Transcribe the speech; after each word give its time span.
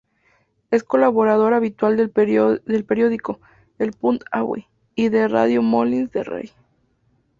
Es 0.71 0.83
colaborador 0.83 1.53
habitual 1.53 1.95
del 1.95 2.09
periódico 2.09 3.39
"El 3.77 3.91
Punt 3.93 4.23
Avui" 4.31 4.65
y 4.95 5.09
de 5.09 5.27
"Radio 5.27 5.61
Molins 5.61 6.09
de 6.11 6.23
Rei". 6.23 6.51